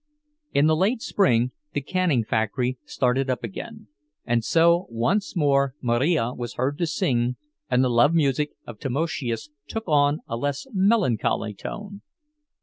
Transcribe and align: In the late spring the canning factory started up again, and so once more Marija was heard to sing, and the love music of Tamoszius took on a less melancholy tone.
In 0.51 0.65
the 0.65 0.75
late 0.75 1.03
spring 1.03 1.51
the 1.73 1.81
canning 1.81 2.23
factory 2.23 2.79
started 2.85 3.29
up 3.29 3.43
again, 3.43 3.87
and 4.25 4.43
so 4.43 4.87
once 4.89 5.35
more 5.35 5.75
Marija 5.79 6.33
was 6.35 6.55
heard 6.55 6.79
to 6.79 6.87
sing, 6.87 7.35
and 7.69 7.83
the 7.83 7.87
love 7.89 8.11
music 8.15 8.53
of 8.65 8.79
Tamoszius 8.79 9.51
took 9.67 9.83
on 9.85 10.21
a 10.27 10.35
less 10.37 10.65
melancholy 10.73 11.53
tone. 11.53 12.01